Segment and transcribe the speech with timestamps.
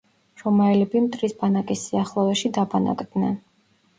[0.43, 3.37] რომაელები მტრის ბანაკის სიახლოვეში დაბანაკდნენ.